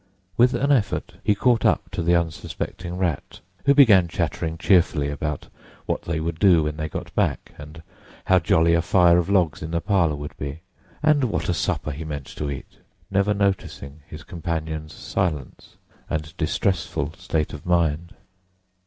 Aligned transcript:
With 0.35 0.55
an 0.55 0.71
effort 0.71 1.17
he 1.23 1.35
caught 1.35 1.63
up 1.63 1.91
to 1.91 2.01
the 2.01 2.15
unsuspecting 2.15 2.97
Rat, 2.97 3.39
who 3.67 3.75
began 3.75 4.07
chattering 4.07 4.57
cheerfully 4.57 5.11
about 5.11 5.47
what 5.85 6.01
they 6.01 6.19
would 6.19 6.39
do 6.39 6.63
when 6.63 6.75
they 6.77 6.89
got 6.89 7.13
back, 7.13 7.51
and 7.59 7.83
how 8.25 8.39
jolly 8.39 8.73
a 8.73 8.81
fire 8.81 9.19
of 9.19 9.29
logs 9.29 9.61
in 9.61 9.69
the 9.69 9.79
parlour 9.79 10.15
would 10.15 10.35
be, 10.37 10.61
and 11.03 11.25
what 11.25 11.49
a 11.49 11.53
supper 11.53 11.91
he 11.91 12.03
meant 12.03 12.25
to 12.25 12.49
eat; 12.49 12.79
never 13.11 13.35
noticing 13.35 14.01
his 14.07 14.23
companion's 14.23 14.93
silence 14.95 15.75
and 16.09 16.35
distressful 16.35 17.13
state 17.13 17.53
of 17.53 17.63
mind. 17.63 18.15